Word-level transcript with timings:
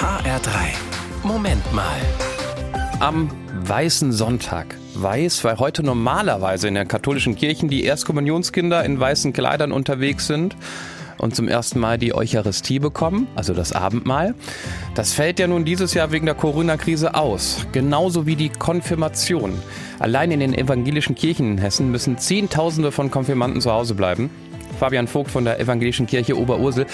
HR3. 0.00 0.50
Moment 1.24 1.74
mal. 1.74 2.00
Am 3.00 3.30
Weißen 3.66 4.12
Sonntag. 4.12 4.74
Weiß, 4.94 5.44
weil 5.44 5.58
heute 5.58 5.82
normalerweise 5.82 6.68
in 6.68 6.74
den 6.74 6.88
katholischen 6.88 7.36
Kirchen 7.36 7.68
die 7.68 7.84
Erstkommunionskinder 7.84 8.82
in 8.82 8.98
weißen 8.98 9.34
Kleidern 9.34 9.72
unterwegs 9.72 10.26
sind 10.26 10.56
und 11.20 11.36
zum 11.36 11.48
ersten 11.48 11.78
Mal 11.78 11.98
die 11.98 12.14
Eucharistie 12.14 12.78
bekommen, 12.78 13.28
also 13.34 13.54
das 13.54 13.72
Abendmahl. 13.72 14.34
Das 14.94 15.12
fällt 15.12 15.38
ja 15.38 15.46
nun 15.46 15.64
dieses 15.64 15.94
Jahr 15.94 16.12
wegen 16.12 16.26
der 16.26 16.34
Corona-Krise 16.34 17.14
aus, 17.14 17.66
genauso 17.72 18.26
wie 18.26 18.36
die 18.36 18.48
Konfirmation. 18.48 19.52
Allein 19.98 20.30
in 20.30 20.40
den 20.40 20.54
evangelischen 20.54 21.14
Kirchen 21.14 21.52
in 21.52 21.58
Hessen 21.58 21.90
müssen 21.90 22.18
Zehntausende 22.18 22.90
von 22.90 23.10
Konfirmanden 23.10 23.60
zu 23.60 23.70
Hause 23.70 23.94
bleiben. 23.94 24.30
Fabian 24.78 25.08
Vogt 25.08 25.30
von 25.30 25.44
der 25.44 25.60
Evangelischen 25.60 26.06
Kirche 26.06 26.38
Oberursel. 26.38 26.86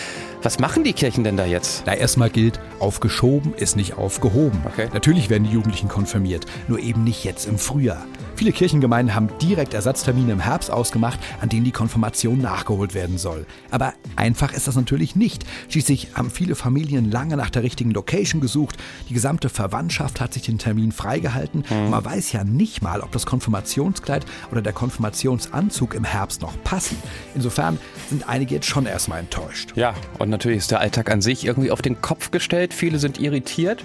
Was 0.42 0.58
machen 0.58 0.82
die 0.82 0.92
Kirchen 0.92 1.22
denn 1.22 1.36
da 1.36 1.46
jetzt? 1.46 1.84
Na, 1.86 1.94
erstmal 1.94 2.30
gilt, 2.30 2.58
aufgeschoben 2.80 3.54
ist 3.54 3.76
nicht 3.76 3.96
aufgehoben. 3.96 4.60
Okay. 4.66 4.88
Natürlich 4.92 5.30
werden 5.30 5.44
die 5.44 5.50
Jugendlichen 5.52 5.88
konfirmiert, 5.88 6.46
nur 6.66 6.80
eben 6.80 7.04
nicht 7.04 7.22
jetzt 7.22 7.46
im 7.46 7.58
Frühjahr. 7.58 8.04
Viele 8.36 8.52
Kirchengemeinden 8.52 9.14
haben 9.14 9.30
direkt 9.40 9.72
Ersatztermine 9.72 10.32
im 10.32 10.40
Herbst 10.40 10.70
ausgemacht, 10.70 11.18
an 11.40 11.48
denen 11.48 11.64
die 11.64 11.72
Konfirmation 11.72 12.38
nachgeholt 12.38 12.92
werden 12.92 13.16
soll. 13.16 13.46
Aber 13.70 13.94
einfach 14.14 14.52
ist 14.52 14.68
das 14.68 14.76
natürlich 14.76 15.16
nicht. 15.16 15.46
Schließlich 15.70 16.08
haben 16.14 16.30
viele 16.30 16.54
Familien 16.54 17.10
lange 17.10 17.38
nach 17.38 17.48
der 17.48 17.62
richtigen 17.62 17.92
Location 17.92 18.42
gesucht. 18.42 18.76
Die 19.08 19.14
gesamte 19.14 19.48
Verwandtschaft 19.48 20.20
hat 20.20 20.34
sich 20.34 20.42
den 20.42 20.58
Termin 20.58 20.92
freigehalten. 20.92 21.64
Und 21.70 21.90
man 21.90 22.04
weiß 22.04 22.32
ja 22.32 22.44
nicht 22.44 22.82
mal, 22.82 23.00
ob 23.00 23.10
das 23.10 23.24
Konfirmationskleid 23.24 24.26
oder 24.52 24.60
der 24.60 24.74
Konfirmationsanzug 24.74 25.94
im 25.94 26.04
Herbst 26.04 26.42
noch 26.42 26.62
passen. 26.62 26.98
Insofern 27.34 27.78
sind 28.10 28.28
einige 28.28 28.56
jetzt 28.56 28.66
schon 28.66 28.84
erstmal 28.84 29.20
enttäuscht. 29.20 29.72
Ja, 29.76 29.94
und 30.18 30.28
natürlich 30.28 30.58
ist 30.58 30.70
der 30.70 30.80
Alltag 30.80 31.10
an 31.10 31.22
sich 31.22 31.46
irgendwie 31.46 31.70
auf 31.70 31.80
den 31.80 32.02
Kopf 32.02 32.30
gestellt. 32.32 32.74
Viele 32.74 32.98
sind 32.98 33.18
irritiert. 33.18 33.82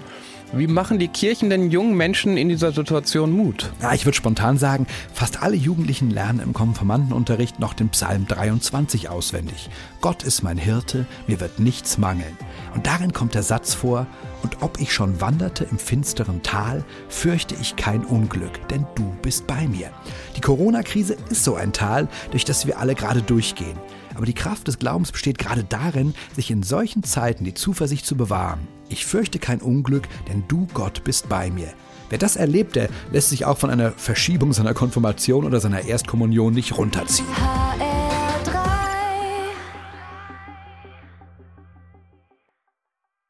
Wie 0.54 0.66
machen 0.66 0.98
die 0.98 1.08
Kirchen 1.08 1.48
denn 1.48 1.70
jungen 1.70 1.96
Menschen 1.96 2.36
in 2.36 2.50
dieser 2.50 2.72
Situation 2.72 3.32
Mut? 3.32 3.72
Ja, 3.80 3.94
ich 3.94 4.04
würde 4.04 4.16
spontan 4.16 4.41
sagen, 4.58 4.86
fast 5.14 5.42
alle 5.42 5.54
Jugendlichen 5.54 6.10
lernen 6.10 6.40
im 6.40 6.52
Konfirmandenunterricht 6.52 7.60
noch 7.60 7.74
den 7.74 7.90
Psalm 7.90 8.26
23 8.26 9.08
auswendig. 9.08 9.70
Gott 10.00 10.24
ist 10.24 10.42
mein 10.42 10.58
Hirte, 10.58 11.06
mir 11.28 11.40
wird 11.40 11.60
nichts 11.60 11.96
mangeln. 11.96 12.36
Und 12.74 12.86
darin 12.86 13.12
kommt 13.12 13.34
der 13.34 13.42
Satz 13.42 13.74
vor, 13.74 14.06
und 14.42 14.62
ob 14.62 14.80
ich 14.80 14.92
schon 14.92 15.20
wanderte 15.20 15.64
im 15.70 15.78
finsteren 15.78 16.42
Tal, 16.42 16.84
fürchte 17.08 17.54
ich 17.60 17.76
kein 17.76 18.04
Unglück, 18.04 18.66
denn 18.68 18.86
du 18.94 19.14
bist 19.22 19.46
bei 19.46 19.68
mir. 19.68 19.90
Die 20.36 20.40
Corona-Krise 20.40 21.16
ist 21.30 21.44
so 21.44 21.54
ein 21.54 21.72
Tal, 21.72 22.08
durch 22.30 22.44
das 22.44 22.66
wir 22.66 22.78
alle 22.78 22.94
gerade 22.94 23.22
durchgehen. 23.22 23.76
Aber 24.14 24.26
die 24.26 24.34
Kraft 24.34 24.68
des 24.68 24.78
Glaubens 24.78 25.12
besteht 25.12 25.38
gerade 25.38 25.64
darin, 25.64 26.14
sich 26.34 26.50
in 26.50 26.62
solchen 26.62 27.02
Zeiten 27.02 27.44
die 27.44 27.54
Zuversicht 27.54 28.04
zu 28.04 28.16
bewahren. 28.16 28.66
Ich 28.88 29.06
fürchte 29.06 29.38
kein 29.38 29.60
Unglück, 29.60 30.08
denn 30.28 30.44
du, 30.48 30.66
Gott, 30.74 31.02
bist 31.04 31.28
bei 31.28 31.50
mir. 31.50 31.72
Wer 32.10 32.18
das 32.18 32.36
erlebt, 32.36 32.76
der 32.76 32.90
lässt 33.10 33.30
sich 33.30 33.46
auch 33.46 33.56
von 33.56 33.70
einer 33.70 33.92
Verschiebung 33.92 34.52
seiner 34.52 34.74
Konfirmation 34.74 35.46
oder 35.46 35.60
seiner 35.60 35.86
Erstkommunion 35.86 36.52
nicht 36.52 36.76
runterziehen. 36.76 37.26